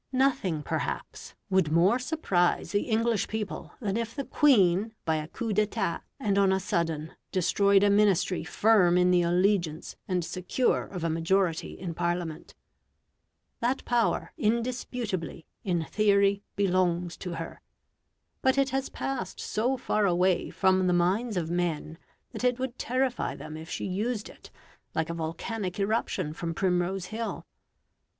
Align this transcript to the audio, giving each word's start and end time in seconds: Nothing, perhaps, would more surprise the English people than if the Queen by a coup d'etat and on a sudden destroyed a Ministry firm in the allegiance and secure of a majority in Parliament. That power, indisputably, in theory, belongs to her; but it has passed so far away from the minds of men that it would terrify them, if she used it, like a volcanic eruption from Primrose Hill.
Nothing, 0.11 0.63
perhaps, 0.63 1.35
would 1.51 1.71
more 1.71 1.99
surprise 1.99 2.71
the 2.71 2.89
English 2.89 3.27
people 3.27 3.73
than 3.79 3.97
if 3.97 4.15
the 4.15 4.25
Queen 4.25 4.93
by 5.05 5.17
a 5.17 5.27
coup 5.27 5.53
d'etat 5.53 6.01
and 6.19 6.39
on 6.39 6.51
a 6.51 6.59
sudden 6.59 7.13
destroyed 7.31 7.83
a 7.83 7.89
Ministry 7.91 8.43
firm 8.43 8.97
in 8.97 9.11
the 9.11 9.21
allegiance 9.21 9.95
and 10.07 10.25
secure 10.25 10.85
of 10.87 11.03
a 11.03 11.09
majority 11.11 11.73
in 11.77 11.93
Parliament. 11.93 12.55
That 13.59 13.85
power, 13.85 14.33
indisputably, 14.39 15.45
in 15.63 15.85
theory, 15.85 16.41
belongs 16.55 17.15
to 17.17 17.33
her; 17.35 17.61
but 18.41 18.57
it 18.57 18.71
has 18.71 18.89
passed 18.89 19.39
so 19.39 19.77
far 19.77 20.07
away 20.07 20.49
from 20.49 20.87
the 20.87 20.93
minds 20.93 21.37
of 21.37 21.51
men 21.51 21.99
that 22.31 22.43
it 22.43 22.57
would 22.57 22.79
terrify 22.79 23.35
them, 23.35 23.55
if 23.55 23.69
she 23.69 23.85
used 23.85 24.29
it, 24.29 24.49
like 24.95 25.11
a 25.11 25.13
volcanic 25.13 25.79
eruption 25.79 26.33
from 26.33 26.55
Primrose 26.55 27.05
Hill. 27.13 27.45